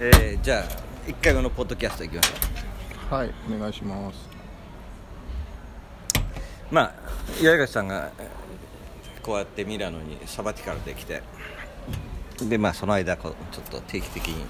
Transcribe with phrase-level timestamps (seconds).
[0.00, 0.64] えー、じゃあ
[1.08, 2.34] 1回目のポッドキャストいきましょ
[3.10, 3.14] う。
[3.14, 4.28] はいお願いします。
[6.70, 6.92] まあ
[7.40, 8.12] 八重樫さんが
[9.22, 11.20] こうやってミラノにサバティカルで来て
[12.48, 14.44] でまあその間こうちょっと定期的に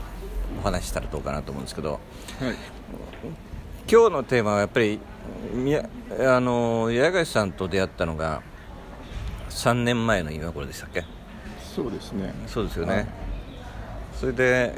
[0.60, 2.00] お話したらどうかなと思うんですけど、はい、
[3.90, 5.00] 今日のテーマはやっぱり
[6.20, 8.42] あの八重樫さんと出会ったのが
[9.48, 11.06] 3年前の今頃でしたっけ？
[11.74, 12.34] そうですね。
[12.46, 13.06] そうですよね、はい、
[14.20, 14.74] それで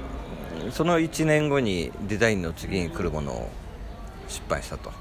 [0.70, 3.50] その1年後にデザインの次に来るものを
[4.28, 4.94] 失敗したと、は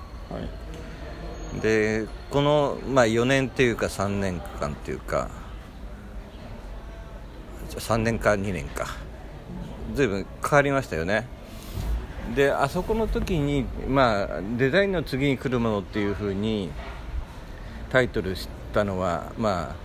[1.58, 5.30] い、でこの、まあ、4年っていうか3年間っていうか
[7.70, 8.88] 3年か2年か
[9.94, 11.28] 随分変わりましたよね。
[12.36, 16.70] であそこの時に、まあ、デザインの次に来るものっていうふうに
[17.90, 19.76] タイトルしたのは、まあ、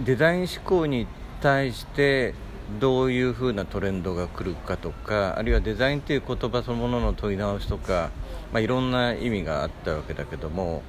[0.00, 1.08] デザイン思考に
[1.40, 2.34] 対して
[2.80, 8.10] どういうふうなトレンドが来るかとかあるいはデザインという言葉そのものの問い直しとか、
[8.52, 10.82] まあ、いろんな意味があったわけだけども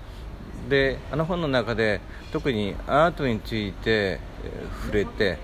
[0.70, 2.00] であの本の中で
[2.32, 4.20] 特にアートについて
[4.84, 5.38] 触れて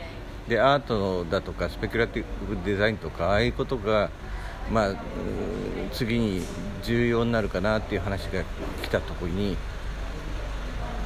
[0.48, 4.10] でアートだとかスペキュラティブデザインとかああいうことが、
[4.72, 4.96] まあ、
[5.92, 6.42] 次に
[6.84, 8.44] 重要になるかなっていう話が
[8.82, 9.58] 来たところに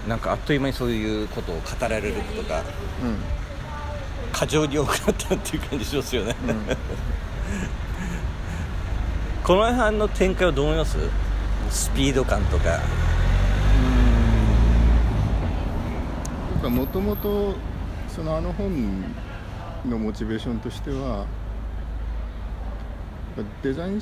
[0.08, 2.66] なんかあっという間にそういうことを語られることが、うん、
[4.34, 6.56] 過剰に多くなったっていう感じしますよね、うん、
[9.44, 10.98] この辺の展開はどう思います？
[11.70, 12.80] スピード感とか。
[16.70, 17.56] もともと
[18.08, 19.02] そのあの本
[19.86, 21.25] のモチベーションとしては
[23.62, 24.02] デザイン思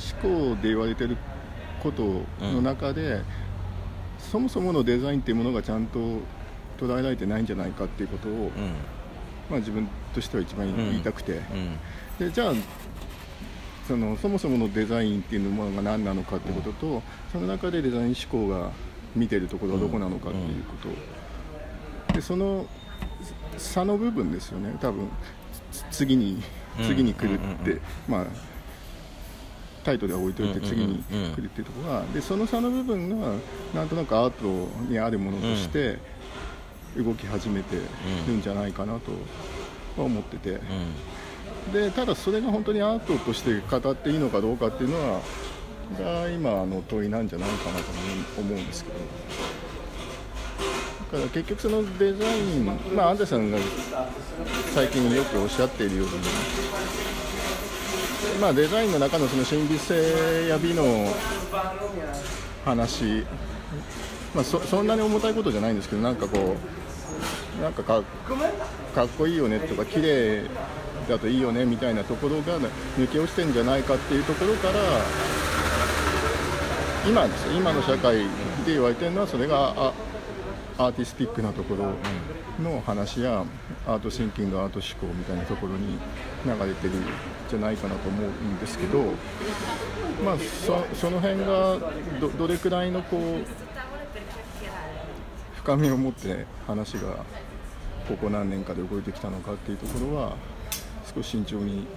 [0.55, 1.17] 考で言われてる
[1.81, 3.23] ことの中で、うん、
[4.19, 5.99] そもそものデザインっていうものがちゃんと
[6.77, 8.51] 捉えられてないんじゃないかっていうことを、うん、
[9.51, 11.37] まあ、自分としては一番言いたくて、う
[12.23, 12.53] ん、でじゃあ
[13.85, 18.71] そのそもそものデザインっていうものが何なのかってことと、その中でデザイン思考が
[19.15, 20.77] 見てるところはどこなのかっていうこ
[22.07, 22.65] と、でその
[23.57, 24.77] 差の部分ですよね。
[24.79, 25.09] 多分
[25.91, 26.41] 次に
[26.81, 28.25] 次に来るって、まあ
[29.83, 33.33] タイトルは置いといて次に来るっていうところがでその差の部分が
[33.73, 34.45] なんとなくアート
[34.89, 35.97] にあるものとして
[36.97, 37.77] 動き始めて
[38.27, 39.11] るんじゃないかなと
[39.97, 40.59] は思ってて、
[41.73, 45.21] でただそれが本当にアートとして語っていいのかどうかっていうのは
[45.99, 47.85] が今の問いなんじゃないかなと
[48.39, 48.97] 思うんですけど。
[51.11, 52.65] だから結局そのデザイン、
[52.95, 53.57] まあ、アンデさんが
[54.73, 56.13] 最近よくおっしゃっているように、
[58.39, 61.13] まあ、デザインの中のその神秘性や美の
[62.63, 63.25] 話、
[64.33, 66.55] まあ、そそんなに重たいことじゃないんですけどなんかこ
[67.59, 68.01] うなんかか
[68.95, 70.43] かっこいいよねとか綺麗
[71.09, 72.59] だといいよねみたいなところが
[72.97, 74.73] 抜け落ちてんじゃないかっていうところから
[77.07, 78.25] 今です今の社会で
[78.67, 79.93] 言われてるのはそれが
[80.77, 81.93] アーティスティックなところ
[82.63, 83.43] の話や
[83.87, 85.97] アートシンキングアート思考みたいなところに
[86.45, 87.03] 流れてるん
[87.49, 88.99] じゃないかなと思うんですけど、
[90.23, 90.37] まあ、
[90.95, 91.77] その辺が
[92.37, 93.60] どれくらいのこう
[95.63, 97.17] 深みを持って話が
[98.07, 100.35] ここ何年かで動いてきたのかっていうところは
[101.13, 101.87] 少し慎重に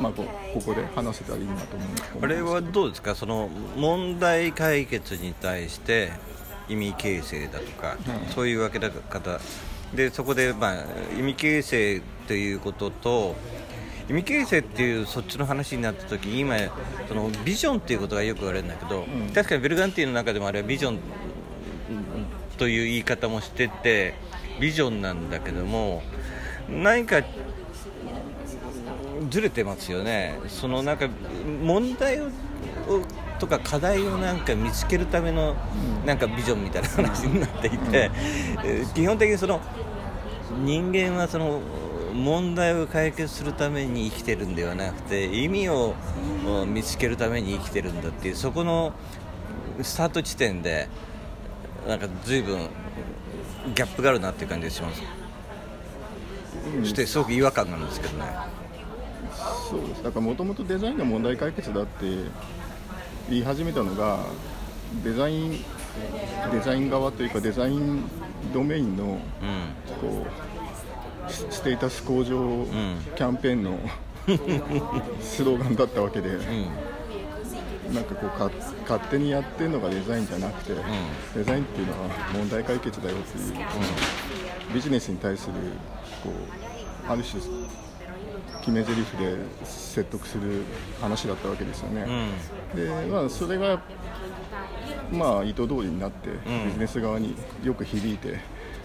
[0.00, 0.22] まあ、こ
[0.54, 1.88] ここで話せたらいいなと思う
[2.22, 3.16] あれはどうですか？
[3.16, 6.12] その問題解決に対して
[6.68, 9.40] 意味形成だとか、うん、そういう分け方。
[9.92, 10.84] でそこで、まあ、
[11.18, 13.34] 意味形成ということと
[14.08, 16.56] 意味形成っていうそっちの話になった時に今
[17.08, 20.98] そのビジョンっていうことがよく言われるんだけど、うん、確かにベルガンティの中でもあれはビジョン
[22.58, 24.14] という言い方もしてて
[24.60, 26.02] ビジョンなんだけども
[26.68, 27.22] 何か
[29.30, 30.38] ずれてますよね。
[30.48, 31.08] そのなんか
[31.64, 32.28] 問題を
[33.38, 35.56] とか課題をなんか見つけるための
[36.04, 38.10] なんかビジョンみたいな話になっていて、
[38.94, 39.60] 基本的にその
[40.64, 41.60] 人間はその
[42.12, 45.94] 問題を解決するために生きてるんではなくて意味を
[46.66, 48.92] 見つけるために生きてるんだっていうそこの
[49.82, 50.88] スタート地点で
[51.88, 52.68] なんか随分
[53.74, 55.02] ギャップがあるなっていう感じがします、
[56.80, 58.26] そしてすごく違和感があるんですけどね。
[59.70, 60.02] そうです。
[60.02, 62.04] だからもともとデザインの問題解決だって
[63.30, 64.20] 言い始めたのが
[65.02, 65.64] デザイン
[66.52, 68.02] デザイン側というかデザイン
[68.52, 69.18] ドメインの、
[70.00, 70.26] こ
[71.26, 72.66] うステータス向上
[73.16, 73.78] キャンペーンの、
[75.22, 76.38] スローガンだったわけで、
[77.94, 78.50] なんかこうか
[78.82, 80.74] 勝手にやってるのがデザインじゃなくて、
[81.34, 85.54] デザインっていうのは問題解決だよっていう、ビジネスに対する
[86.22, 87.40] こうある種
[88.60, 90.62] 決め台詞で説得する
[91.00, 92.04] 話だったわけですよね、
[92.74, 93.80] うん、でまあ、それが、
[95.10, 96.28] まあ、意図通りになって
[96.66, 98.38] ビジネス側によく響いて、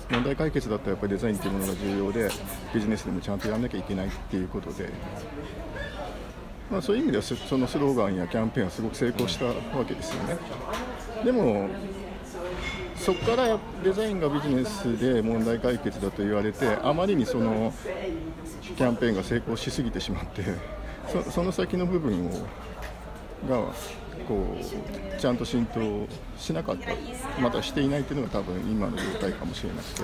[0.10, 2.30] 問題解決だったらやっぱりデザインというものが重要で
[2.74, 4.90] ビジネスでもちゃんとやらなきゃいけないっていうことで、
[6.74, 9.54] まあ、そういう意味ではそのスローガンやキャンペーンはすごく成功したわ
[9.88, 10.38] けですよね。
[11.24, 11.70] でも
[12.96, 17.72] そこからデザインがビジネスで問題解決だと言われてあまりにその
[18.76, 20.44] キャンペーンが成功しすぎてしまって
[21.30, 22.30] その先の部分を
[23.48, 23.58] が
[24.28, 26.08] こうちゃんと浸透
[26.40, 26.90] しなかった
[27.40, 30.02] またしていないっていうのが多分今の状態かもしれなくて。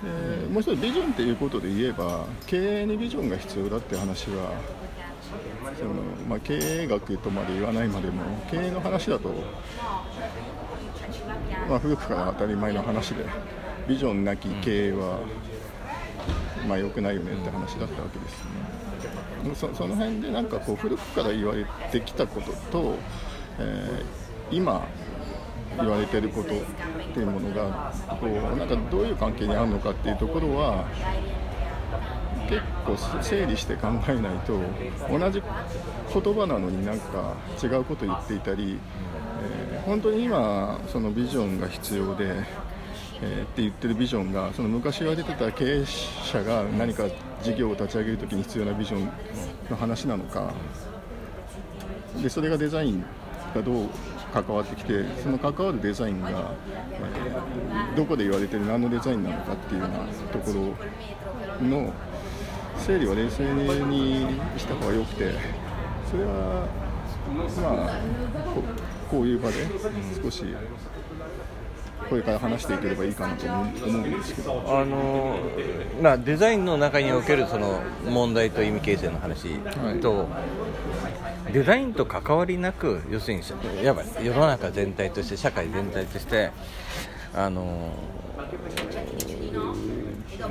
[0.00, 4.54] でもう一つビジョンっていうことで言えば経営にビジョンが必要だって話は
[5.78, 5.94] その、
[6.28, 9.32] まあ、経営学とまで言わないまでも経営の話だと
[11.68, 13.24] まあ、古くから当たり前の話で
[13.88, 15.20] ビジョンなき経営は、
[16.68, 18.50] まあ、良くないよねって話だったわけですよ
[19.44, 19.54] ね。
[19.54, 22.94] そその辺でなんかこう古くから言われてきたことと、
[23.58, 24.86] えー、今
[25.78, 26.58] 言われてることっ
[27.14, 30.86] ていうものがこうなんかどういう関係にあるのかっていうところは
[32.50, 34.58] 結構整理して考えないと
[35.08, 35.40] 同じ
[36.12, 38.78] 言葉なのになんか違うこと言っていたり
[39.42, 42.44] え本当に今そのビジョンが必要で、
[43.22, 47.04] えー、って言ってるビジョンがその昔言われてた経営者が何か
[47.42, 49.10] 事業を立ち上げるときに必要なビジョン
[49.70, 50.52] の話なのか
[52.20, 53.04] でそれがデザイン
[53.54, 53.88] がどう
[54.32, 59.98] 関わってきてその関わるデザインが、えー、どこで言われてる何のデザインなのかっていうような
[60.32, 60.76] とこ
[61.60, 61.92] ろの
[62.80, 65.32] 整理は冷静にした方がよくて
[66.10, 66.66] それは
[67.62, 68.00] まあ
[69.10, 69.54] こういう場で
[70.22, 70.44] 少し
[72.08, 74.64] これから話していければいいかなと思うんですけど。
[74.66, 75.36] あの、
[76.02, 79.48] まあ、デザインの中におけるその問題と意味形成の話
[80.00, 80.24] と、は
[81.48, 83.42] い、デザインと関わりなく要するに
[83.84, 86.50] やば世の中全体として社会全体として
[87.32, 87.92] あの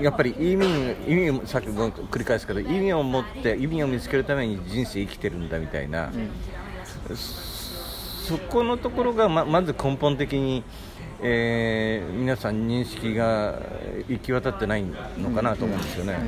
[0.02, 6.30] やっぱり意味意味をさっきも繰り返すけど意味を持って意味を見つけるために人生生きてるんだみたいな、うん。
[7.18, 10.64] そこのところがままず根本的に、
[11.22, 13.60] えー、皆さん認識が
[14.08, 14.86] 行き渡ってない
[15.18, 16.20] のかなと思うんですよね。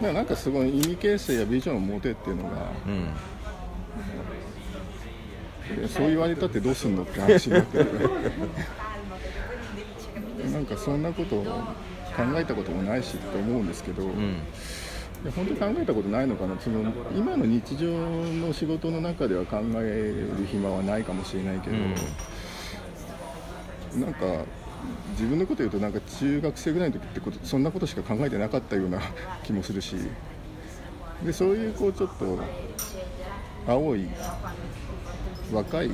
[0.00, 0.08] うん。
[0.08, 2.50] うん、なんかすごい意味形成やビジョンを持てっていうのが、
[2.86, 2.90] う
[5.84, 7.86] ん、そう言われたってどうすんのって話になってる。
[10.52, 11.44] なんかそんなことを
[12.16, 14.38] 考えたこともないしと思うんですけど、うん。
[15.34, 16.60] 本当に考えたことないのかな。
[16.60, 21.76] その今の日常の仕事の中では考える暇はないかもしれないけど、
[23.94, 24.44] うん、なんか
[25.12, 29.00] 自分のこと言うとなんか中学生ぐらいの時ってことそんなことしか考えてなかったような
[29.44, 29.96] 気もするし
[31.24, 32.38] でそういうこうちょっと
[33.66, 34.06] 青い
[35.52, 35.90] 若い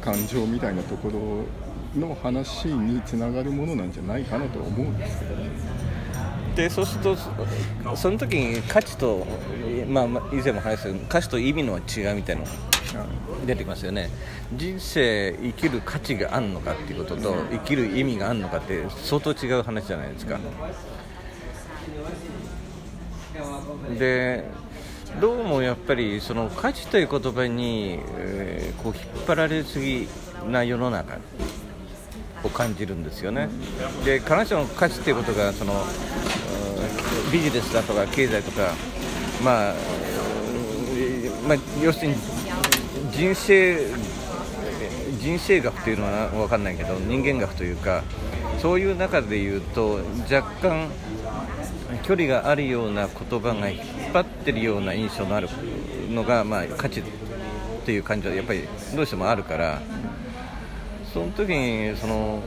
[0.00, 1.44] 感情みたいなところ
[1.96, 5.48] の話につながるものなんじゃないかなと思うんですけどね。
[6.56, 7.16] でそうすると
[7.96, 9.26] その時に価値と、
[9.88, 12.52] まあ、以前も話したけど価値と意味の違いみたいなのが
[13.44, 14.08] 出てきますよね。
[14.52, 20.38] 人生生きる価値があるのかっていうことと生きる意味があるのかって相当違う話じゃないですか。
[23.98, 24.44] で
[25.20, 30.08] どうもやっぱりその価値という言葉に、えー、こう引っ張られすぎ
[30.48, 31.18] な世の中
[32.44, 33.48] を感じるんですよね。
[34.04, 35.84] で必ずしも価値っていうことがその
[37.32, 38.72] ビジネスだとか経済とか、
[39.42, 39.74] まあ、
[41.48, 42.14] まあ、要するに
[43.12, 43.86] 人生
[45.18, 48.02] 人生学というのは分かんないけど人間学というか
[48.60, 50.88] そういう中で言うと若干
[52.02, 53.82] 距離があるような言葉が引っ
[54.12, 55.48] 張ってるような印象のある
[56.10, 57.02] のが、まあ、価値っ
[57.86, 59.82] ていう感じはやっぱりどうしてもあるから
[61.14, 62.42] その時にその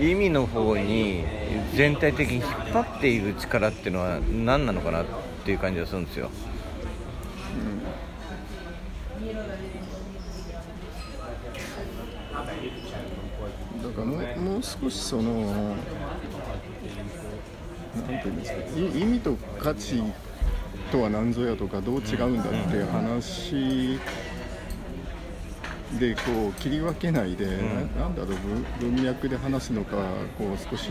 [0.00, 1.22] 意味の方に
[1.76, 5.06] 全体的に引っ張っている力っていうのは何なのかなっ
[5.44, 6.28] ていう感じがするんですよ。
[13.80, 15.76] だからもうもう少しその
[17.94, 20.02] なんていうんですか意味と価値
[20.90, 24.00] とは何ぞやとかどう違うんだっていう話
[25.98, 28.36] でこう切り分けないで、うん、なんだろう
[28.80, 29.96] 文脈で話すのか
[30.36, 30.90] こう少し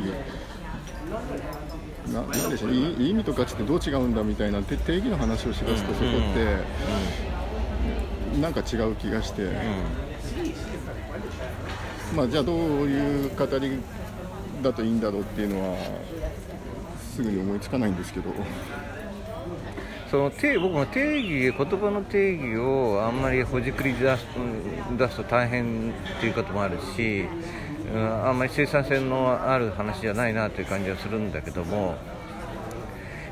[2.12, 6.58] ななんでしょう意味と価値ってどう違うんだみたいな定義の話をしだすとそこって、
[8.36, 9.54] うん、なんか違う気がして、うん、
[12.16, 13.80] まあ、じゃあどういう語り
[14.62, 15.78] だといいんだろうっていうのは
[17.16, 18.32] すぐに思いつかないんですけど。
[20.10, 24.26] その定僕も定義言葉の定義をあんまりほじくり出す
[24.98, 27.26] 出すと大変っていうこともあるし、
[27.94, 31.96] うん、あんまり生産性のある話じゃないなという感じはするんだけども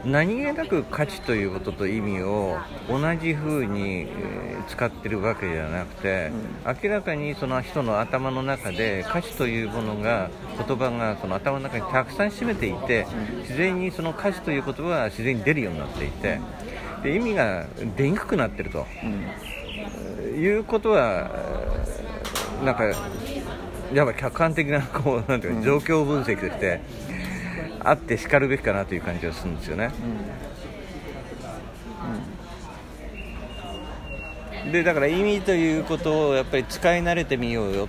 [0.05, 2.57] 何気なく価値ということと意味を
[2.87, 4.07] 同じ風に
[4.67, 6.31] 使ってるわけじゃなくて、
[6.83, 10.29] 明らかにその人の頭の中で価値というものが
[10.67, 13.07] 言葉がその頭の中にたくさん占めていて
[13.41, 16.39] 自然にその価値という言葉が自然に出るようになっていて
[17.03, 17.65] で意味が
[17.97, 18.85] 出にくくなってると、
[20.35, 21.31] いうことは
[22.63, 22.83] なんか
[23.93, 27.04] やっぱ客観的なこうなんていうか状況分析として。
[27.85, 29.91] あってしかるべきかなという感じがするんですよね。
[34.65, 37.87] うん、でだから意味ということをやっぱり使い慣れてみようよ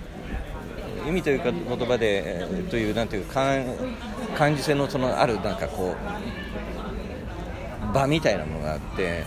[1.07, 3.43] 意味というか言葉で、えー、というなんていうか
[4.37, 5.95] 感じ性のそのあるなんかこ
[7.89, 9.23] う場みたいなものがあって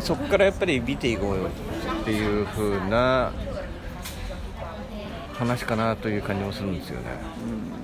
[0.00, 1.48] そこからやっぱり見ていこうよ
[2.02, 3.32] っていう風な
[5.32, 7.06] 話かなという感じもするんですよね。
[7.76, 7.81] うん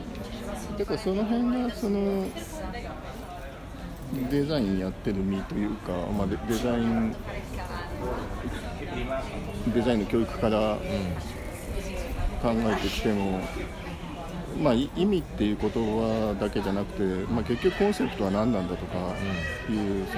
[0.79, 2.25] だからその辺がその
[4.31, 7.15] デザインやってる身というか、まあ、デザイン
[9.75, 10.79] デザインの教育から
[12.41, 13.41] 考えてきても、
[14.63, 18.97] まあ、意味っていう言葉だけじゃなくて、まあ、結局コンセプトは何なんだとか
[19.69, 20.17] いう、そ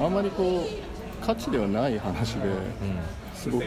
[0.00, 2.50] のあんまりこう価値ではない話で
[3.34, 3.66] すごく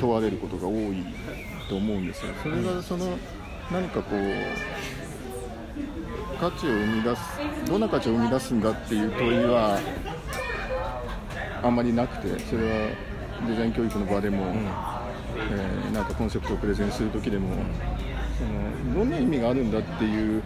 [0.00, 1.06] 問われることが多い
[1.68, 2.32] と思うんですよ。
[2.42, 3.16] それがその
[3.70, 4.20] 何かこう
[6.40, 7.22] 価値を生み出す
[7.66, 9.78] どんな価値を生み出すんだっていう問いは
[11.62, 13.10] あんまりなくてそれは
[13.46, 17.50] デザイン教育の場でも、うん、えー、なんかコンセプトをプレゼンする時でも、
[18.38, 20.42] そのどんな意味があるんだっていう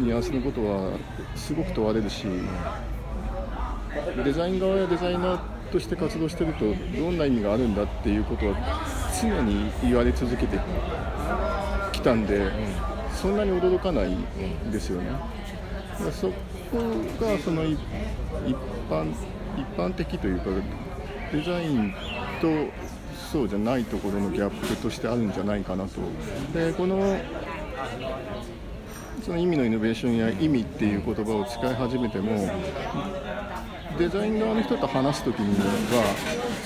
[0.00, 0.98] ニュアンスのことは
[1.34, 2.26] すごく問われるし
[4.24, 5.38] デザイン側やデザイナー
[5.70, 6.64] として活動してると
[6.98, 8.54] どんな意味があるんだっていうことは
[9.20, 10.58] 常に言われ続けて
[11.92, 12.36] きたんで。
[12.36, 15.08] うんそんなに驚かないんですよね。
[16.12, 16.34] そこ
[17.20, 17.78] がその一
[18.90, 19.12] 般
[19.56, 20.50] 一般的というか
[21.32, 21.94] デザイン
[22.40, 22.48] と
[23.32, 26.00] そうじゃないところのギャップとしてあるんじゃないかなと。
[26.52, 27.16] でこの
[29.24, 32.48] その意味のイノベーションや意味っていう言葉を使い始めても
[33.98, 36.04] デザイン側の人と話す時には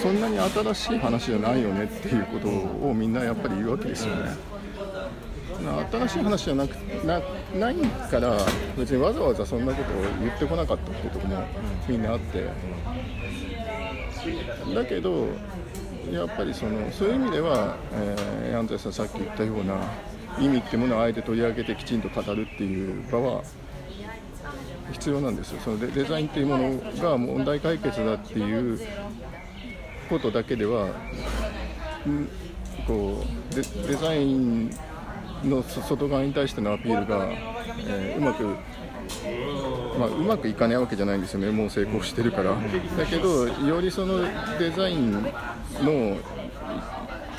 [0.02, 4.32] そんなに新しい話じゃないよねっていうことをみんなやっぱり言うわけですよね。
[5.90, 6.74] 新しい話じゃなく
[7.04, 7.20] な
[7.58, 7.76] ない
[8.10, 8.36] から
[8.76, 11.44] 別にわざわざそんなことを言ってこなかったっていうとこも
[11.88, 12.44] みんなあって。
[14.74, 15.28] だけど
[16.12, 19.76] やっぱりそのそういう意味では、えー、安西さんさっき言ったような
[20.38, 23.42] 意味ってものをあえて取り上げてきちんと語るっていう場は
[24.92, 25.60] 必要なんですよ。
[25.60, 28.80] そのデデザインっていうものが問題解決だっていう
[30.08, 30.88] ことだけでは
[32.86, 34.70] こうデデザイン
[35.44, 37.28] の外側に対してのアピールが、
[37.86, 38.44] えー、うまく、
[39.98, 42.52] まあ、うまくいかないわけじゃないんですよね、もう成功してるから。
[42.52, 44.20] だけど、よりその
[44.58, 46.18] デザインの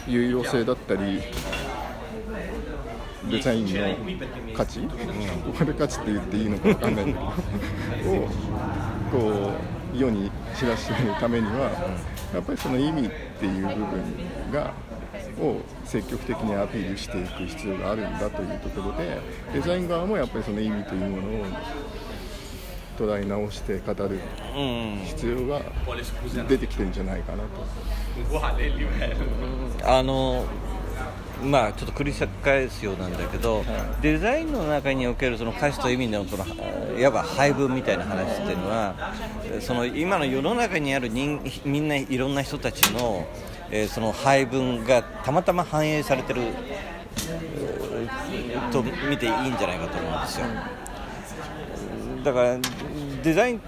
[0.07, 1.21] 有用性だったり、
[3.29, 7.31] デザインの価値、うん、これ価値って言っていいのか分かんないけど、 を
[9.11, 9.51] こ
[9.93, 11.71] う世に知らせるためには、
[12.33, 14.73] やっぱりその意味っていう部分が。
[15.39, 19.19] を積極的にアピールしていく必要があるんだというところで
[19.53, 21.45] デザイン側もやっぱりその意味というものを
[22.97, 24.19] 捉え直して語る
[25.05, 25.61] 必要が
[26.47, 27.49] 出てきてるんじゃないかなと。
[29.83, 30.45] あの
[31.43, 33.65] まあ、ちょっと繰り返すようなんだけど、
[33.99, 36.45] デザインの中におけるその歌詞と意味のその
[36.99, 39.13] いわば配分みたいな話っていうのは
[39.59, 43.25] その今の世の中にある人みんないろんな人たちの
[43.71, 46.41] えー、その配分がたまたま反映されてる、
[48.71, 50.45] と見ていいんじゃないかと思うんですよ
[52.23, 52.57] だから
[53.23, 53.61] デザイン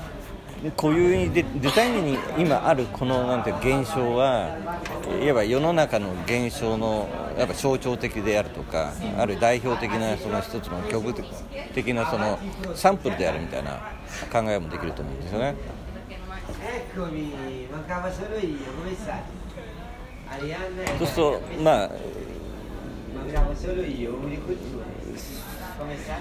[0.78, 4.58] 固有にデデザインに今あるこのなんていう現象は
[5.22, 11.14] いわば世の中の現象のやっぱ象徴的であるとか、ある代表的なその一つの局
[11.74, 12.40] 的なその
[12.76, 13.92] サンプルであるみたいな
[14.32, 15.56] 考えもできると思うんですよね。
[21.00, 21.90] そうするとまあ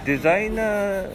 [0.05, 1.09] デザイナー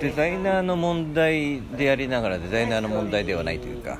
[0.00, 3.98] デザイナーの問題でありながらデザイナーの問題ではないというか、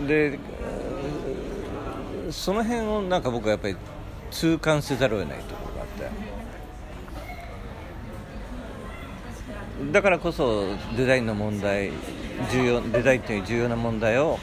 [0.00, 0.38] うん、で
[2.30, 3.76] その辺をなんか僕はやっぱり
[4.30, 6.34] 痛感せざるを得ないところがあって。
[9.92, 11.90] だからこそデザインの問題
[12.52, 14.38] 重要デザインという重要な問題を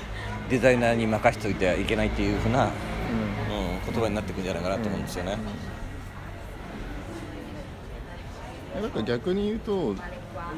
[0.50, 5.38] デザイナーに任せておいてはいけないっていうふうな、うん、うん、言葉になっていくんじゃないかなと思うんですよね。
[8.82, 9.96] なんか逆に言うと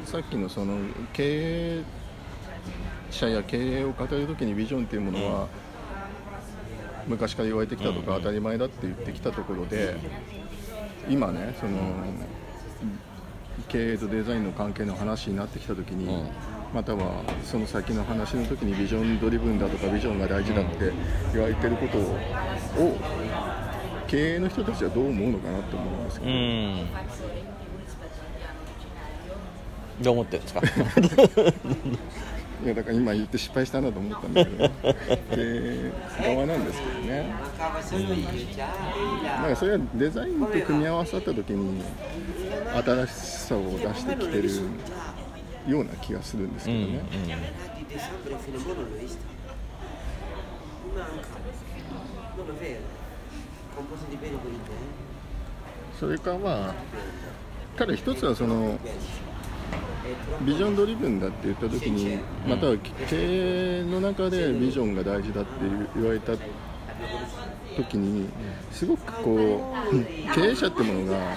[0.04, 0.78] さっきのその
[1.12, 1.82] 経営
[3.10, 5.48] 者や経営を語るときにビジョンっていうものは、
[7.06, 9.96] 昔から言われてきたとか当たり前だって言ってきたところで
[11.08, 11.72] 今ねその
[13.68, 16.24] 経営とデザインの関係の話になってきたときに、
[16.74, 20.92] またはその先の話の時にビジョンドリブンだとかビジョンが大事だって
[21.32, 22.18] 言われてることを
[24.08, 26.32] 経営の人たちはどう思うのかなと思うんですけど。
[30.02, 30.60] どう思ってるんですか？
[32.64, 34.68] いやだから今言って失敗したなと思ったんだけど、
[35.36, 37.32] で側なんですけどね、
[37.92, 41.82] うん、だからそれはデザインと組み合わさった時に
[42.84, 44.50] 新しさを出してきてる
[45.66, 47.00] ような気がするんですけどね。
[55.98, 56.74] それかまあ
[57.76, 58.78] ただ一つはその
[60.42, 62.76] ビジョンドリブンだって言った時にまたは
[63.08, 65.50] 経営の中でビジョンが大事だって
[65.96, 66.32] 言われた
[67.76, 68.28] 時に
[68.70, 71.36] すごくこう経営者ってものが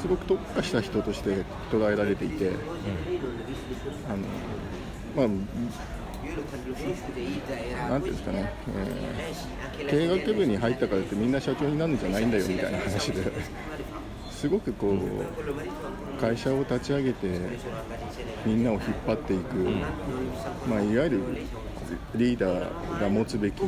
[0.00, 2.52] すごく特化した人として捉えられていて、
[4.08, 4.18] あの
[5.16, 5.26] まあ
[7.88, 8.52] なんていうんですかね、
[9.78, 13.32] えー、経営学部に入ったからってみんな社長になるんじゃないんだよみたいな話で。
[14.36, 17.26] すごくこう会社を立ち上げて
[18.44, 19.56] みんなを引っ張っていく、
[20.68, 21.20] まあ、いわゆる
[22.14, 23.62] リーダーが持つべき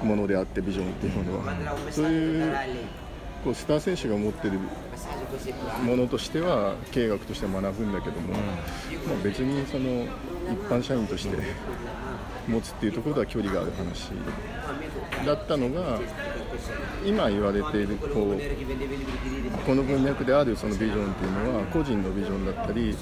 [0.00, 1.54] ものであってビジョンっていうものは。
[1.90, 2.54] そういう
[3.46, 4.58] こうスター選手が持ってる
[5.84, 10.02] ものとしては経営学として学ぶんだけども、まあ、別にその
[10.52, 11.36] 一般社員として
[12.48, 14.10] 持つっていうところでは距離がある話
[15.24, 16.00] だったのが
[17.06, 18.40] 今言われているこう
[19.64, 22.96] この文脈であるそのビジョンっていうのは個人のビジョンだったり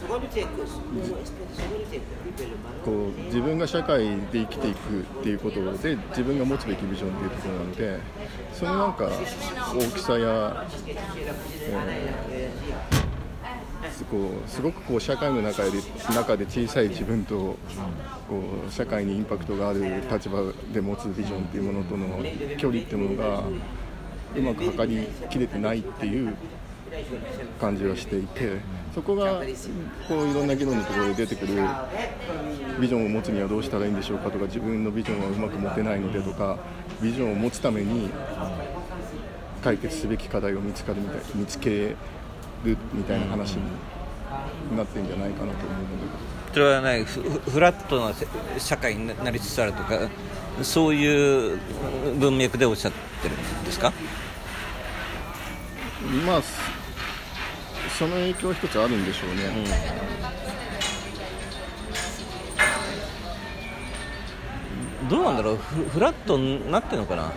[2.85, 8.01] こう自分が社会で生きていくっていうことで自分が持つべきビジョンっていうところなので
[8.53, 9.09] そのなんか
[9.75, 10.67] 大きさや、
[12.29, 15.71] えー、こうすごくこう社会の中で
[16.15, 17.57] 中で小さい自分とこ
[18.69, 22.23] う社会にインパクトがある立場で持つビジョンっていうものとの
[22.59, 23.43] 距離っていうものが
[24.37, 26.35] うまく測りきれてないっていう
[27.61, 28.59] 感じはしていて
[28.95, 29.41] そこが
[30.09, 31.55] こういろんな議論のところで出てくる
[32.81, 36.59] ビジョンを持つにはどうしたらいいんでしょうかとか自分のビジョンはうまく持てないのでとか
[37.03, 38.11] ビジョンを持つために
[39.63, 41.71] 解決すべき課題を見つかるみたい見つけ
[42.65, 43.63] るみたいな話に
[44.77, 46.35] なってんじゃないかなと思うので。
[46.53, 48.13] それはねフラットな
[48.59, 49.99] 社会になりつつあるとか
[50.63, 51.59] そういう
[52.21, 52.93] 文脈でおっしゃっ
[53.23, 53.93] てるんですか？
[56.27, 56.43] まあ
[57.99, 59.45] その影響一つあるんでしょうね、
[65.03, 65.57] うん、どうなんだろう？
[65.57, 67.33] フフラットになってるのかな？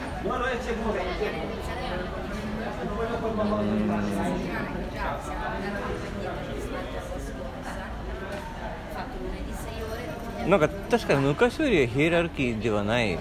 [10.48, 13.20] なんか確かに昔よりはヒエラルキーではない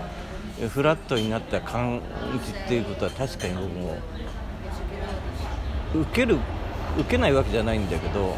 [0.68, 2.00] フラットになった感
[2.44, 3.98] じっていうことは確かに僕も
[5.94, 6.38] 受ける
[6.98, 8.36] 受けないわけじゃないんだけど、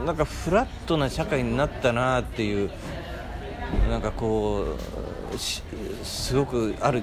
[0.00, 2.70] うん、なんかフラットな社会になったなっていう
[3.90, 4.76] なんかこ
[5.32, 7.02] うすごくある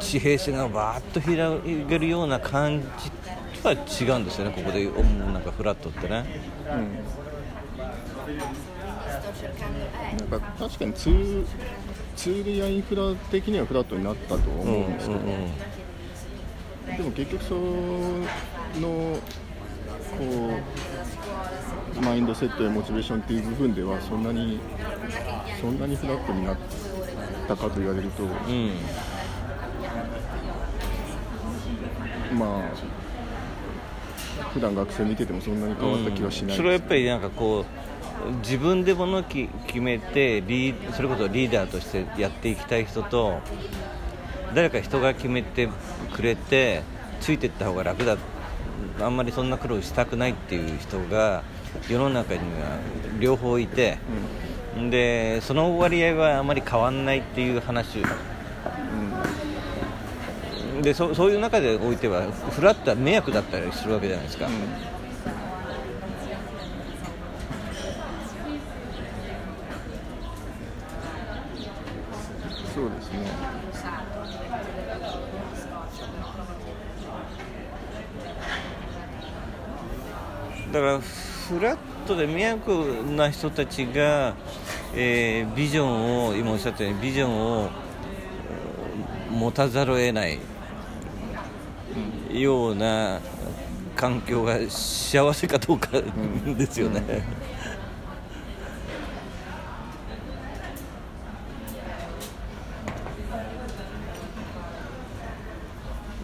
[0.00, 3.10] 地平線がバーッと広げるような感じ
[3.62, 4.52] とは違うんですよね。
[4.54, 4.84] ここで
[5.32, 6.24] なんかフラットってね。
[6.70, 6.94] うん、
[10.30, 11.46] なんか確かにツー
[12.18, 15.34] ツールやインフラ的にはフラットになったと思うんですけど、うんうん
[16.90, 16.96] うん。
[16.96, 17.60] でも結局その
[18.80, 19.20] こ
[21.96, 24.58] うマインドセットやモチベーションっていう部分ではそんなに
[25.60, 26.56] そんなにフラットになっ
[27.46, 28.30] たかと言われると、うん、
[32.36, 37.87] まあ普段学生見ててもそんなに変わった気はしない、ねうん、それはやっぱりなんかこう
[38.42, 39.48] 自分でもの決
[39.80, 43.40] めてリそれこそリーダーとしてやっていきたい人と
[44.54, 45.68] 誰か人が決めて
[46.12, 46.82] くれて
[47.20, 48.16] ついていった方が楽だ。
[49.00, 51.42] あんまりそんな苦労したくないっていう人が
[51.88, 52.78] 世の中には
[53.20, 53.98] 両方いて、
[54.76, 58.00] うん、でその割合はあまり変わらないっていう話、
[60.74, 64.52] うん、でそそういう中でおいてはフラットは迷惑だったりするわけじゃないですか、うん、
[72.74, 73.58] そうですね
[80.78, 84.36] だからフラットで迷惑な人たちが、
[84.94, 87.68] えー、ビジョンを今おっしゃったようにビジョンを
[89.32, 90.38] 持たざるを得ない
[92.30, 93.20] ような
[93.96, 95.88] 環境が幸せかどうか
[96.56, 97.24] ですよね、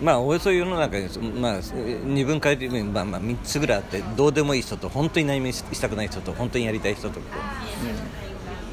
[0.04, 1.08] まあ、およそ世の中に、
[1.40, 1.60] まあ、
[2.04, 7.20] 二分解で、まあ、まあ3つぐらいあってどうでもいい人と本当に何もしたくない人と本当にやりたい人と、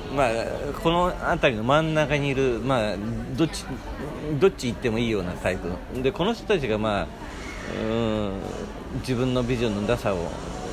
[0.10, 0.30] うん、まあ、
[0.84, 2.96] この辺りの真ん中にいる、まあ、
[3.38, 3.64] どっち
[4.42, 7.08] どっち行ってもいいようなタイプでこの人たちが、まあ、
[7.82, 8.34] うん
[9.00, 10.18] 自分のビジョンの打差を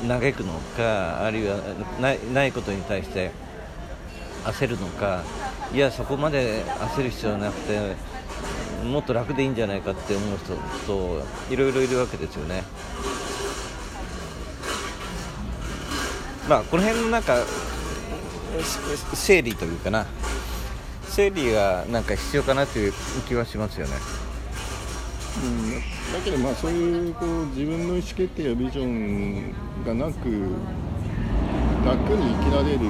[0.09, 1.55] 嘆くのかあるいは
[2.01, 3.31] ないないことに対して
[4.43, 5.23] 焦るのか
[5.73, 6.63] いやそこまで
[6.95, 7.95] 焦る必要はなくて
[8.83, 10.55] もっと楽でいいんじゃないかって思う人
[10.87, 12.63] といろいろいるわけですよね。
[16.47, 17.37] まあ、この辺のなんか
[19.13, 20.07] 整理というかな
[21.07, 22.93] 整理がなんか必要かなという
[23.27, 23.93] 気はしますよね。
[25.43, 25.81] うん、だ
[26.23, 29.53] けどまあそういうこう自分の意思決定やビジョン
[29.85, 30.27] がなく
[31.85, 32.85] 楽に生きられる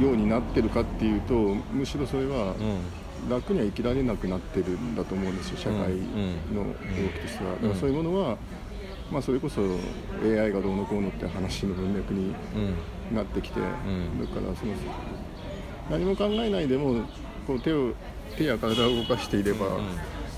[0.00, 1.34] ようになってるかっていうと
[1.72, 2.54] むしろそれは
[3.28, 5.76] 楽には生きられなくなってるんだと思うんですよ社会
[6.54, 6.72] の動
[7.12, 7.52] きとしては。
[7.52, 8.38] だからそういうものは
[9.10, 9.60] まあ、それこそ
[10.22, 12.32] AI がどうのこうのって話の文脈に
[13.12, 13.74] なってきて、だか
[14.36, 14.72] らその
[15.90, 17.02] 何も考えないでも
[17.44, 17.92] こう手を
[18.36, 19.66] 手や体を動かしていれば、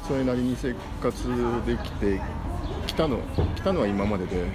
[0.08, 1.28] それなりに生活
[1.66, 2.18] できて
[2.86, 3.18] きたの
[3.54, 4.46] きたのは今までで、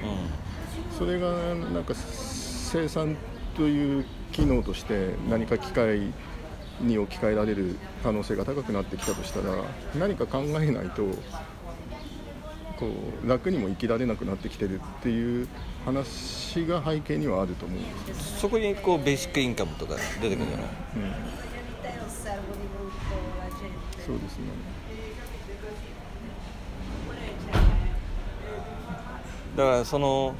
[0.98, 3.16] それがなんか生産
[3.56, 6.12] という機能として何か機械
[6.80, 9.64] に置き換えられる可能性が高くなってきたとしたら
[9.98, 11.04] 何か考えないと
[12.78, 12.88] こ
[13.24, 15.48] う楽にも生きられなくなってきてるっていう
[15.86, 21.12] 話が背景にはあると思うんですそこにこうベーシックインカムとか出てくるじゃない、うん、うん、
[24.06, 24.46] そうですね。
[29.58, 30.36] だからその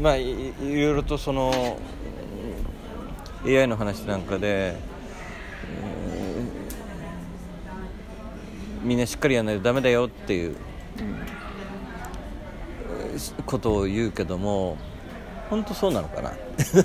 [0.00, 1.78] まあいろいろとその
[3.46, 10.56] AI の話なんかで、えー、みんなしっかりやらないとダメだよっていう、うん、
[13.46, 14.76] ことを言うけども
[15.50, 16.32] 本当そうなのかな？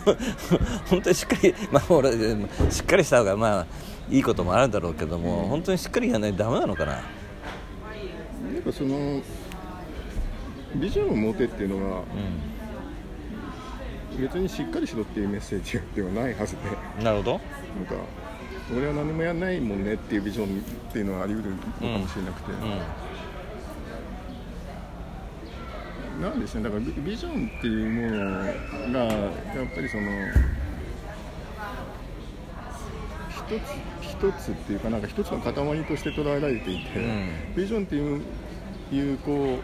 [0.90, 3.66] 本当にしっかり、まあ、俺しっかりした方がまあ
[4.10, 6.94] いいこともあるんだろうけども、うん、本当にしっかりやらないとダメなのかな？
[6.94, 7.00] や
[8.60, 9.22] っぱその
[10.76, 12.53] ビジョンを持てっていうのは、うん
[14.20, 16.56] 別にしっかりしろっていうメッセージではないはず
[16.98, 17.04] で。
[17.04, 17.32] なるほど。
[17.32, 17.40] なん
[17.86, 17.96] か
[18.76, 21.68] 俺は何もやらないもんねっていうビジョンっていうのはあり得るのか
[22.00, 22.56] もしれなくて、う
[26.20, 26.64] ん、なんですね。
[26.64, 28.02] だからビジョンっていうも
[28.88, 29.24] のがやっ
[29.76, 30.08] ぱりその
[33.30, 33.62] 一つ
[34.02, 35.62] 一つっていうかなんか一つの塊と
[35.98, 38.22] して捉えられていて、うん、ビジョンっていう
[38.92, 39.60] いうこ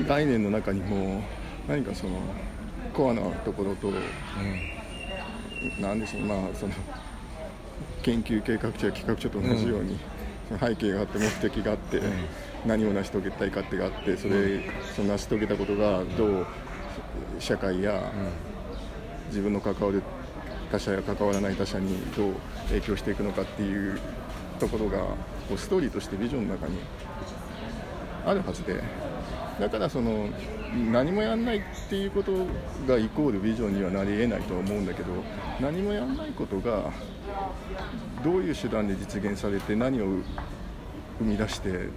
[0.00, 1.22] う概念の中にも
[1.68, 2.20] 何かその
[2.90, 6.72] コアなところと、うん、なんでしょうまあその
[8.02, 9.98] 研究計画書や企画書と同じように、
[10.50, 12.12] うん、背景があって目的があって、うん、
[12.66, 14.60] 何を成し遂げたい勝手があってそれ、
[14.96, 16.46] その成し遂げたことがどう
[17.38, 18.10] 社会や
[19.28, 20.02] 自分の関わる
[20.70, 22.34] 他者や関わらない他者にどう
[22.68, 24.00] 影響していくのかっていう
[24.58, 26.78] ところがこうストーリーとしてビジョンの中に
[28.24, 28.82] あるはずで
[29.60, 30.28] だからその
[30.90, 32.32] 何もやらないっていうこと
[32.88, 35.12] がイコールビジョンにはなりえないとは思うんだけど
[35.60, 36.90] 何もやらないことが
[38.24, 40.06] どういう手段で実現されて何を
[41.18, 41.88] 生み出して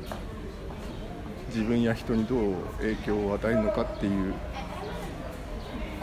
[1.47, 4.33] 自分や人にどう影響を与えるのかっていう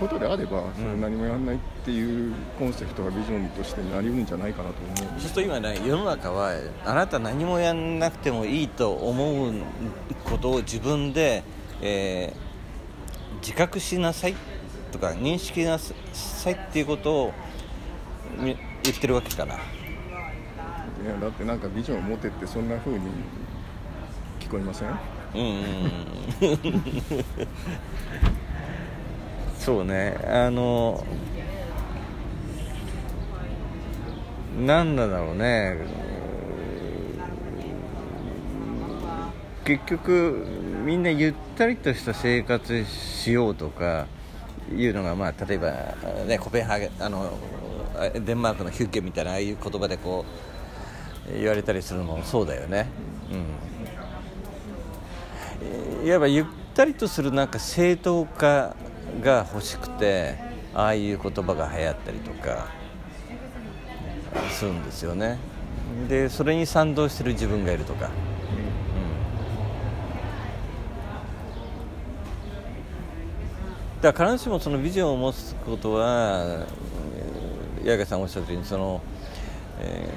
[0.01, 5.29] ことであれば、その何もやらないっていうコンセプトがビジョンとしてなりうるんじゃないかなと思うそうす。
[5.29, 6.53] ると今ね世の中は
[6.85, 9.55] あなた何もやらなくてもいいと思う
[10.25, 11.45] ことを自分で、
[11.83, 14.35] えー、自覚しなさい
[14.91, 15.93] とか認識なさ
[16.51, 17.33] いっていうことを
[18.43, 18.57] 言っ
[18.99, 19.55] てるわけかな。
[19.55, 19.59] い
[21.07, 22.99] やだってなんかビジョンを持てってそんなふうに
[24.39, 24.89] 聞こえません
[25.35, 25.91] うんうん
[29.61, 30.16] そうね。
[30.27, 31.05] あの
[34.59, 35.77] 何なんだろうね。
[39.64, 40.46] 結局
[40.85, 44.07] みんなゆったりとした生活しようとか
[44.75, 45.73] いうのが、まあ、例えば、
[46.27, 47.31] ね、コペンハーゲンあの
[48.25, 50.25] デンマークのヒュッケみたいなああいう言葉でこ
[51.33, 52.88] う言われたりするのもそうだよね、
[56.03, 58.75] うん、いわばゆったりとするなんか正当化
[59.23, 60.37] が欲しくて
[60.75, 62.69] ああいう言葉が流行ったりとか
[64.51, 65.39] するんですよね。
[66.09, 68.11] でそれに賛同してる自分がいるとか、
[74.01, 76.65] だから必ずしもそのビジョンを持つことは
[77.85, 79.03] 八重さんおっしゃったようにその、
[79.81, 80.09] え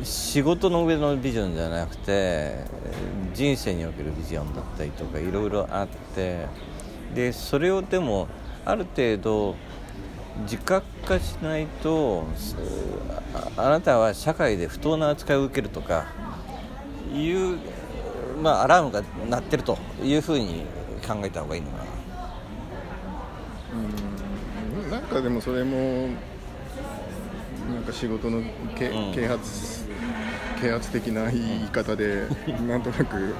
[0.00, 2.64] ー、仕事の上のビジョンじゃなくて
[3.34, 6.46] 人生におけるビジョンだったりとかいろいろあって
[7.14, 8.28] でそれをでも
[8.64, 9.56] ある程度
[10.44, 12.24] 自覚化しないと
[13.56, 16.06] あなたは社会で不当な扱いを受けるとか
[17.12, 17.58] いう、
[18.40, 20.64] まあ、アラームが鳴ってるというふうに
[21.06, 21.84] 考えた方がいいのかな。
[23.74, 26.08] うんなんかでもそれも
[27.72, 28.42] なんか仕事の
[28.76, 29.71] け、うん、啓発
[30.62, 32.28] 啓発的な言い方で
[32.68, 33.34] なんとなく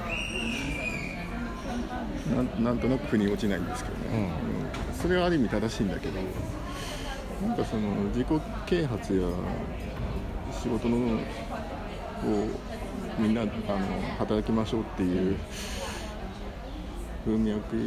[2.35, 6.19] なんなんとなく腑に落ちないんですけどね、うん、うん、それはある意味正しいんだけど
[7.47, 8.27] なんかその自己
[8.65, 9.29] 啓発や
[10.51, 11.19] 仕事のを
[13.17, 13.51] みんなあの
[14.19, 15.37] 働きましょうっていう
[17.25, 17.77] 文脈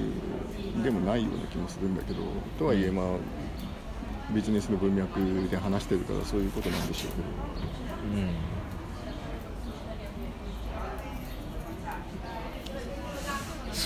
[0.83, 2.23] でもないような気もするんだけど
[2.59, 3.07] とはいえまあ
[4.33, 5.21] ビジネスの文脈
[5.51, 8.23] で話してるからそういうことなんでしょうけど。
[8.23, 8.56] うん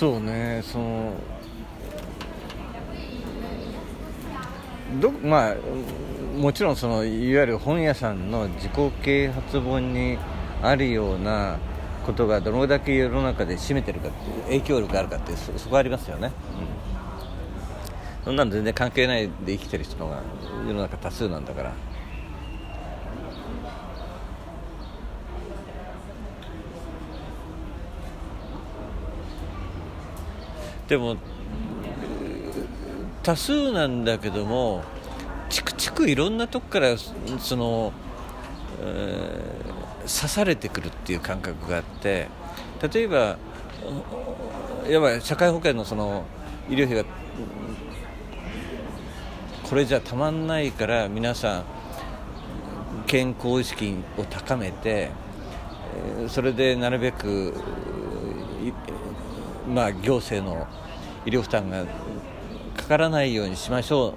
[0.00, 1.12] そうねその
[4.98, 5.56] どまあ
[6.38, 10.16] もちろんそのいわゆる本屋さんの自己啓発本に
[10.62, 11.58] あるような
[12.06, 16.32] ことがどのだけ世の中で占めてるかっていう影響力があるかってそこありますよね、
[18.20, 20.22] うん、そんなの全然関係ないで生きてる人が
[20.66, 21.89] 世の中多数なんだから。
[30.90, 31.16] でも
[33.22, 34.82] 多数なんだけども
[35.48, 36.96] ちくちくいろんなとこから
[37.38, 37.92] その、
[38.82, 42.26] えー、刺されてくるっていう感覚があって
[42.92, 43.38] 例えば
[44.88, 46.24] やばい社会保険のその
[46.68, 47.04] 医療費が
[49.62, 51.64] これじゃたまんないから皆さん
[53.06, 55.12] 健康意識を高めて
[56.26, 57.54] それでなるべく、
[59.74, 60.66] まあ、行政の
[61.24, 61.84] 医療負担が
[62.76, 64.14] かからないようにしましょ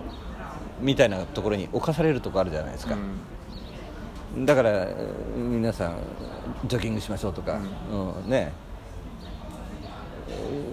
[0.81, 2.97] うみたいなところに侵されるとこあるじゃないですか、
[4.35, 4.87] うん、だから
[5.35, 5.97] 皆さん
[6.65, 7.59] ジョギングしましょうとか、
[7.91, 8.51] うん、うん、ね。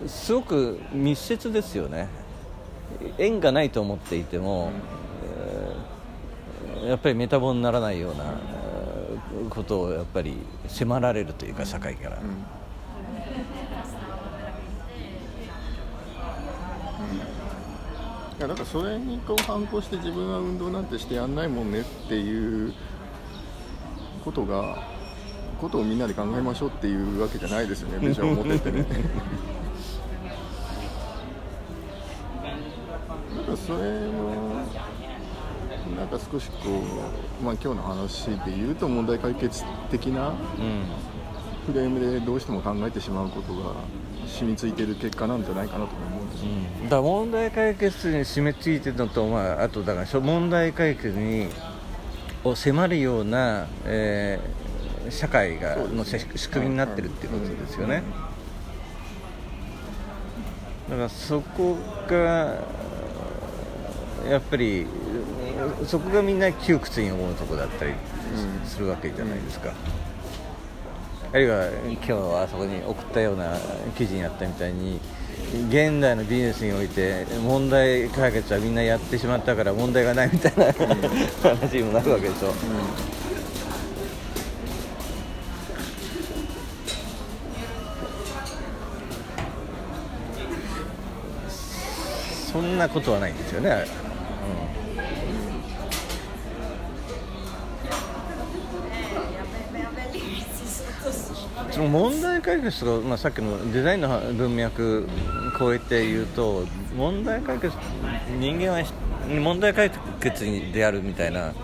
[0.06, 2.08] すごく密接ですよね。
[3.18, 4.70] 縁がないと思っていても、
[6.82, 8.34] うん、やっぱりメタボにならないような
[9.50, 12.18] ことをやっぱり迫られるというか社会から。
[18.40, 22.72] やだからそれにこう反抗して自分は運動なんてしてやんないもんねっていう
[24.24, 24.82] ことが
[25.60, 28.08] ことをみんなで考えましょうっていうわけじゃないですよね。
[28.14, 28.86] 私は思っててね。
[33.36, 34.40] なんかそれも
[35.96, 36.56] なんか少しこ
[37.40, 40.32] う、まあ、今日の話で言うと問題解決的な
[41.72, 43.74] フレームでどうしても考えてしまうことが
[44.26, 46.44] 染みついてる結果なんじゃないかなと思うんです、
[46.82, 51.48] うん、だ問題解決に染みついてるのと、まあ、あとだから問題解決に
[52.42, 58.02] を迫るような、えー、社会がの仕組みになってるっていうことですよね、
[60.88, 61.76] だからそこ
[62.08, 62.64] が
[64.26, 64.86] やっぱり
[65.86, 67.92] そこがみんな窮屈に思うところだったり
[68.64, 69.68] するわけじゃないですか。
[70.04, 70.09] うん
[71.32, 72.12] あるいは今日
[72.42, 73.56] あそこに送ったような
[73.96, 75.00] 記事にあったみたいに
[75.68, 82.48] 現代のビジネスにおいて問題解決はみんなやってしまったから問題がないみたいな、うん、話にもなるわけでしょ。
[82.48, 82.54] うん
[92.52, 93.99] そんなことはないんですよね。
[101.80, 105.08] その問題解決とか、まあ、さっきのデザインの文脈
[105.58, 107.74] 超えて言うと問題解決
[108.38, 108.84] 人間は
[109.26, 109.90] 問題解
[110.20, 111.54] 決であるみたいな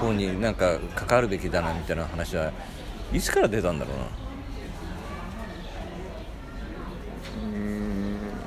[0.00, 2.50] 方になんか関わるべきだなみたいな話は
[3.12, 4.04] いつから出たんだろうな？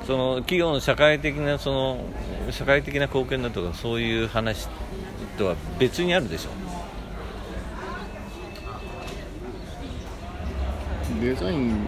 [0.04, 2.04] その企業の社会的なその
[2.50, 4.66] 社会的な貢献だとかそういう話
[5.38, 6.50] とは別にあるでしょ
[11.22, 11.86] デザイン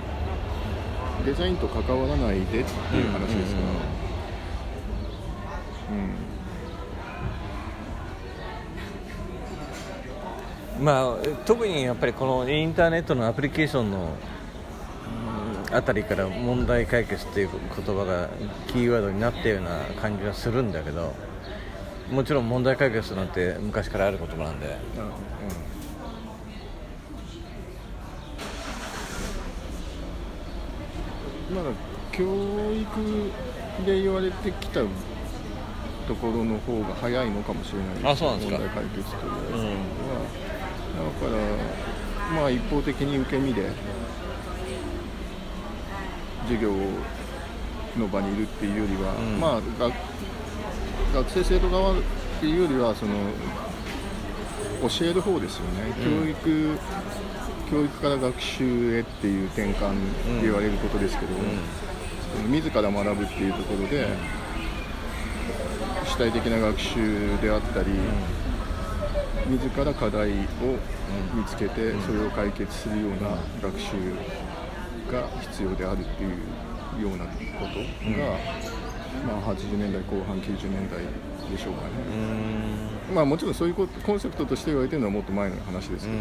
[1.27, 2.65] デザインと関わらないでっていう
[3.11, 3.61] 話ですか。
[10.79, 14.11] ら、うん、まあ特にやっぱりこのインターネットのアプリケーションの
[15.73, 18.29] あたりから問題解決っていう言葉が
[18.69, 21.13] キーワードになったような感じはするんだけど
[22.13, 24.77] もちろん問題解決なんて昔からある言葉なんで、
[31.55, 31.71] まだ
[32.11, 32.25] 教
[32.73, 33.31] 育
[33.87, 38.59] で言われてきたところの方が早いのかもしれないあそうなんですか。
[38.59, 41.37] 問題解決というやつは、うん、だか
[42.35, 43.71] らまあ一方的に受け身で
[46.45, 46.73] 授業
[47.97, 49.95] の場にいるっていうよりは、うん、まあ学
[51.15, 52.03] 学生生徒側っ
[52.41, 53.13] ていうよりはその
[54.83, 56.79] 教える方ですよね、うん、教育
[57.71, 59.95] 教育から学習へっていう転換っ
[60.41, 64.07] て言われることですけど、うん、自ら学ぶっていうところで、
[66.05, 67.91] 主体的な学習であったり、
[69.49, 70.35] 自ら課題を
[71.35, 73.97] 見つけてそれを解決するような学習
[75.11, 77.33] が必要であるっていうようなこ
[77.67, 77.81] と
[78.19, 78.39] が、
[79.27, 81.01] まあ、80年代後半90年代
[81.51, 81.91] でしょうかね。
[83.15, 86.19] まあもちろんそういうコンセプトとして言われてるのはもっと前の話ですけど。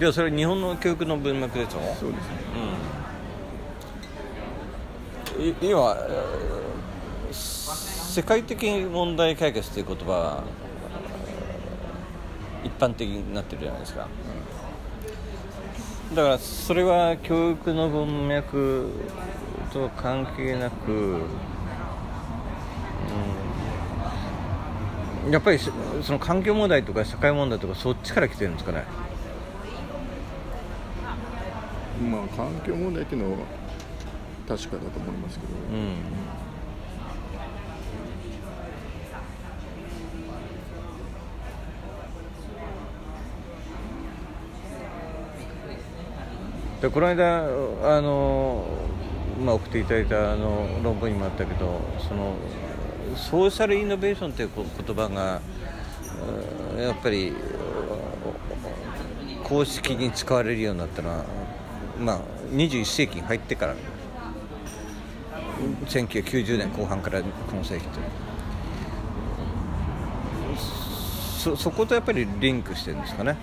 [0.00, 1.80] いやそれ日本の教育の文脈でしょ。
[2.00, 2.36] そうですね、
[5.62, 5.94] うん、今
[7.30, 10.42] 世界的問題解決という言葉は
[12.64, 14.08] 一般的になってるじゃないですか、
[16.14, 18.88] だからそれは教育の文脈
[19.72, 21.22] と関係なく、うん、
[25.28, 25.70] やっぱりそ
[26.12, 28.84] の環境問題とか社会問題とかそっちから来てるんですかね？
[32.10, 33.38] まあ環境問題っていうのは
[34.48, 35.96] 確かだと思いますけど、うん。
[46.80, 48.64] でこの間あの、
[49.44, 52.34] まあ、送っていただいたあの論文にもあったけどその
[53.20, 55.40] ソーシャルイノベーションという言葉が
[56.80, 57.32] やっぱり
[59.44, 61.24] 公式に使われるようになったのは、
[61.98, 62.20] まあ、
[62.52, 63.74] 21世紀に入ってから
[65.86, 68.00] 1990年後半からこの世紀と
[71.38, 73.36] そそことやっぱりリンクしてるんですかね。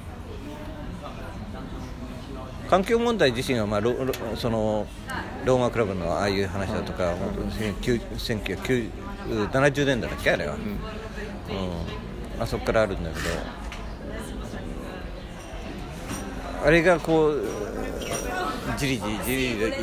[2.69, 3.93] 環境問題自身は、まあ、ロ
[4.35, 4.85] その
[5.45, 10.63] ローマクラブのああいう話だとか、うん、1970年代だっけあれは、うん、う
[12.39, 13.21] ん、あそこからあるんだけど。
[16.65, 17.45] あれがこう
[18.77, 19.73] じりじりじりじり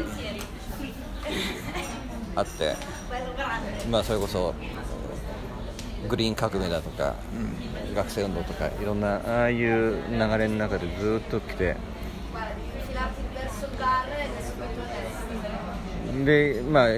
[2.37, 2.77] あって。
[3.91, 4.55] まあそれこそ
[6.09, 7.15] グリーン革命だとか、
[7.89, 11.77] うん、学生運動とかいろんなああいう流れの中でずっと来て。
[16.25, 16.89] でまあ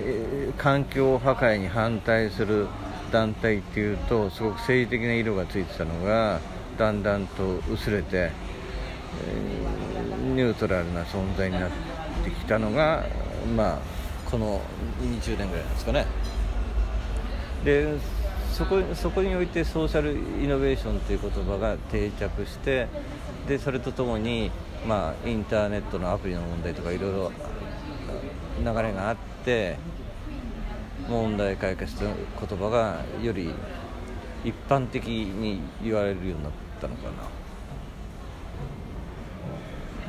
[0.59, 2.69] 環境破壊に反対する
[3.13, 6.41] 団体っていうとすごく政治的な色がついてたのが
[6.79, 8.31] だんだんと薄れて、
[9.27, 9.35] え、
[10.25, 11.71] ニュートラルな存在になっ
[12.25, 13.07] てきたのが
[13.57, 13.79] まあ
[14.31, 14.61] この
[15.01, 16.07] 20年ぐらいなんですかね。
[17.65, 17.95] で
[18.53, 22.89] そこそこにおいてソーシャルイノベーションという言葉が定着して
[23.47, 24.51] でそれとともに
[24.87, 27.33] まあ、インターネットのアプリの問題とかいろいろ
[28.67, 29.77] 流れがあって
[31.09, 33.51] 問題解決という言葉がより
[34.45, 37.11] 一般的に言われるようになったのかな。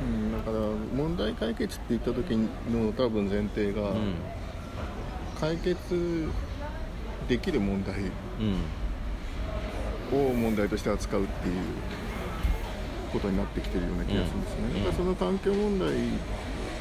[0.00, 0.58] ん、だから
[0.96, 2.36] 問題解決って言った時
[2.70, 4.14] の多分前提が、うん、
[5.40, 6.28] 解決
[7.28, 7.96] できる問題
[10.12, 11.54] を問題として扱うっていう
[13.12, 15.88] ことになってきてるような気がするんですね、うん、その環境問題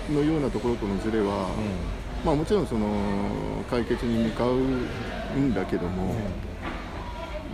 [0.09, 2.87] のようなところとのズレは、うん、まあ、もちろんその
[3.69, 6.15] 解決に向かうんだけども、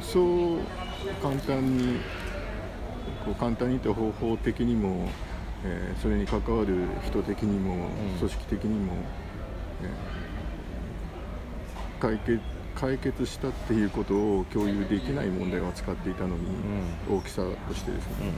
[0.02, 0.60] そう
[1.22, 2.00] 簡単に
[3.26, 5.10] こう簡単に言って方法的にも、
[5.64, 6.76] えー、それに関わる
[7.06, 7.90] 人的にも、
[8.20, 8.94] 組織的にも、
[9.82, 12.42] えー、解決
[12.76, 16.48] 解決したっていうことを共有できない問題を扱っていたのに、
[17.10, 18.34] 大きさとしてですね、うんうん、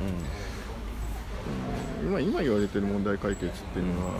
[2.06, 4.14] 今今言われてる問題解決っていうのは、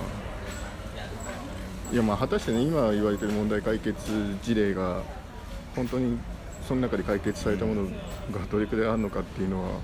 [1.94, 3.96] いやまあ果たしてね今言われてる問題解決
[4.42, 5.04] 事例が
[5.76, 6.18] 本当に
[6.68, 7.92] その中で解決されたものが
[8.52, 9.80] どれくらいあるのかっていうのは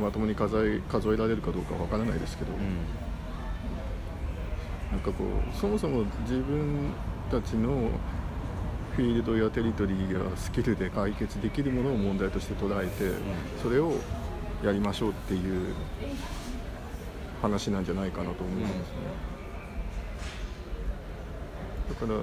[0.00, 2.58] まともに数え数えられるかどうかわからないですけど、うん、
[4.90, 6.90] なんかこうそもそも自分
[7.30, 7.90] たちの
[8.96, 13.12] フィールドやテリトリーやスキルで解決できるものを問題として捉えて、
[13.62, 13.94] それを
[14.64, 15.72] やりましょうっていう
[17.40, 18.74] 話なんじゃないかなと思うんですね。
[21.88, 22.18] だから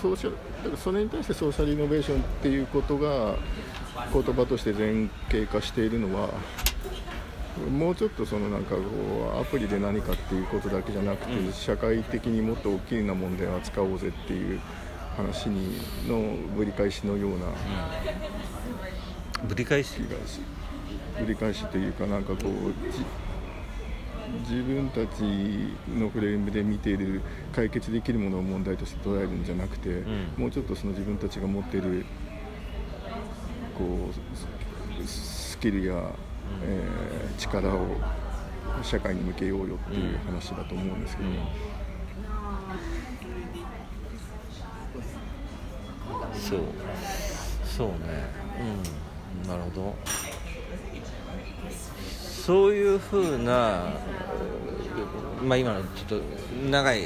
[0.00, 3.36] ソーシャだからそれに対してソーシャルイノベーションっていうことが
[4.12, 6.30] 言葉として前傾化しているのは
[7.70, 8.82] もうちょっとそのなんかこ
[9.36, 14.60] うアプリで何かっていうことだけじゃなくて、社会的にもっと大きな問題を扱おうぜっていう
[15.16, 17.36] 話にのぶり返しのような、
[19.42, 20.00] うん、ぶり返し？
[21.20, 22.72] ぶり返しというかなんかこう
[24.48, 25.22] 自分たち
[25.88, 27.22] のフレームで見ている
[27.52, 32.04] 解決できるものを問題として捉えるんじゃなくて、うん、もうちょっとその自分たちが持っている
[33.76, 36.02] こうスキルや、うん、
[36.62, 37.96] えー、力を
[38.82, 41.28] 社会に向けようよっていう話だと思うんですけど。
[41.28, 41.36] うん。
[46.34, 46.60] そう。
[47.64, 47.94] そうね。
[49.42, 49.48] うん。
[49.48, 49.96] なるほど
[52.48, 53.92] そういうふうな
[55.44, 56.22] まあ今のちょっと
[56.70, 57.02] 長い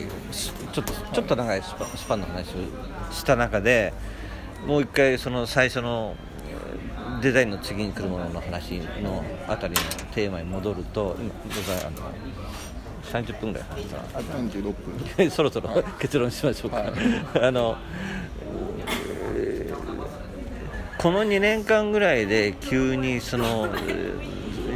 [0.70, 3.92] ちょっとちょっと長いスパスパンの話をした中で
[4.68, 6.14] もう一回その最初の
[7.20, 9.80] デザインの次に来るものの話のあたりの
[10.14, 14.20] テーマに戻ると今僕はあの30分ぐらい話した。
[14.20, 14.62] 36
[15.16, 15.26] 分。
[15.32, 16.92] そろそろ結論しましょうか、はい、
[17.42, 17.76] あの
[20.98, 23.68] この2年間ぐらいで急にその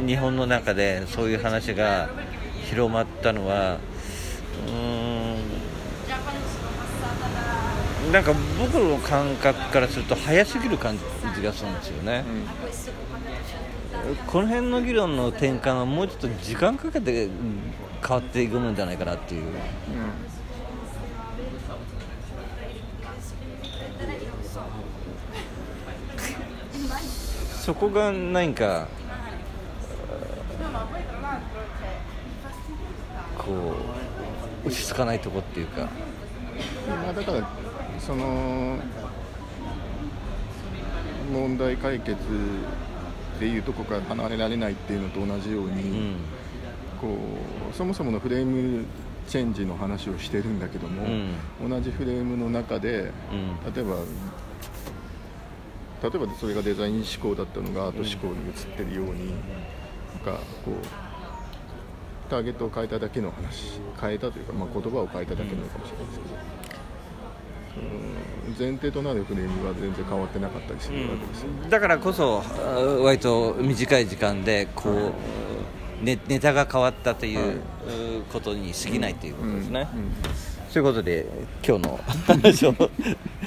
[0.07, 2.09] 日本の中でそういう話が
[2.69, 3.77] 広まったのは
[4.67, 4.71] う
[8.09, 10.97] んなんか僕の感覚からすると早すぎる感
[11.35, 12.23] じがするんですよね、
[14.07, 17.27] うん、この辺の議論の転換はもうちょっと時間かけて
[18.01, 19.43] 変わっていくもんじゃないかなっていう。
[19.43, 19.51] うん
[27.67, 28.87] そこが何か
[33.47, 33.75] こ
[34.65, 35.89] う落ち着かないとこっていうか。
[36.87, 37.49] まあだから
[37.99, 38.77] その
[41.31, 46.15] 問題解決っていうとこから離れられないっていうのと同じように、うん、
[46.99, 47.17] こ
[47.71, 48.85] うそもそものフレーム
[49.27, 51.03] チェンジの話をしてるんだけども、
[51.61, 53.97] うん、同じフレームの中で、うん、例えば
[56.01, 59.31] 例えばそれがデザイン思考だったのがアート思考に移ってるように、
[60.25, 61.06] なんかこう
[62.29, 66.25] ターゲットを変えただけの話変えたというか、まあ、言葉を変えただけなのかもしれないですけ
[68.61, 72.43] ど、前提となるフレームは全然変わってなかったりするわけですよ、だからこそ
[73.03, 75.13] 割と短い時間でこう、
[76.03, 77.61] ネネタが変わったという
[78.31, 79.87] ことに過ぎないということですね、
[80.69, 81.25] そういうことで
[81.65, 82.73] 今日の話を